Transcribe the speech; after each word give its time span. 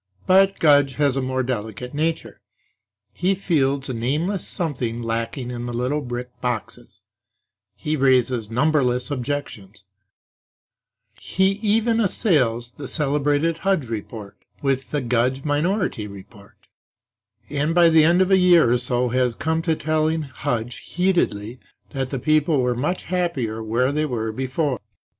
But 0.25 0.57
Gudge 0.57 0.95
has 0.95 1.15
a 1.15 1.21
more 1.21 1.43
delicate 1.43 1.93
nature. 1.93 2.41
He 3.13 3.35
feels 3.35 3.87
a 3.87 3.93
nameless 3.93 4.47
something 4.47 4.99
lacking 5.03 5.51
in 5.51 5.67
the 5.67 5.73
little 5.77 6.01
brick 6.01 6.31
boxes; 6.41 7.01
he 7.75 7.95
raises 7.95 8.49
numberless 8.49 9.11
objections; 9.11 9.83
he 11.19 11.51
even 11.61 11.99
assails 11.99 12.71
the 12.71 12.87
celebrated 12.87 13.57
Hudge 13.57 13.85
Report, 13.89 14.35
with 14.63 14.89
the 14.89 15.03
Gudge 15.03 15.43
Minority 15.43 16.07
Report; 16.07 16.57
and 17.47 17.75
by 17.75 17.87
the 17.89 18.03
end 18.03 18.23
of 18.23 18.31
a 18.31 18.39
year 18.39 18.71
or 18.71 18.79
so 18.79 19.09
has 19.09 19.35
come 19.35 19.61
to 19.61 19.75
telling 19.75 20.23
Hudge 20.23 20.77
heatedly 20.77 21.59
that 21.91 22.09
the 22.09 22.17
people 22.17 22.59
were 22.63 22.73
much 22.73 23.03
happier 23.03 23.61
where 23.61 23.91
they 23.91 24.05
were 24.07 24.31
before. 24.31 24.79